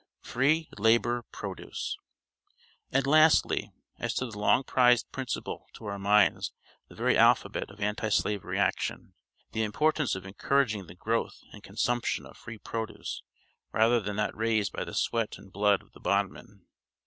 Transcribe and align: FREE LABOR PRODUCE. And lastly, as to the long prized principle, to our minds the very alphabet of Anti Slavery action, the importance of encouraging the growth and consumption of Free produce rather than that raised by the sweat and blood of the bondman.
FREE 0.23 0.67
LABOR 0.79 1.21
PRODUCE. 1.31 1.95
And 2.91 3.05
lastly, 3.05 3.71
as 3.99 4.15
to 4.15 4.25
the 4.25 4.39
long 4.39 4.63
prized 4.63 5.11
principle, 5.11 5.67
to 5.75 5.85
our 5.85 5.99
minds 5.99 6.53
the 6.87 6.95
very 6.95 7.15
alphabet 7.15 7.69
of 7.69 7.79
Anti 7.79 8.09
Slavery 8.09 8.57
action, 8.57 9.13
the 9.51 9.61
importance 9.61 10.15
of 10.15 10.25
encouraging 10.25 10.87
the 10.87 10.95
growth 10.95 11.43
and 11.53 11.61
consumption 11.61 12.25
of 12.25 12.35
Free 12.35 12.57
produce 12.57 13.21
rather 13.71 13.99
than 13.99 14.15
that 14.15 14.35
raised 14.35 14.71
by 14.73 14.83
the 14.85 14.95
sweat 14.95 15.37
and 15.37 15.53
blood 15.53 15.83
of 15.83 15.91
the 15.91 15.99
bondman. 15.99 16.65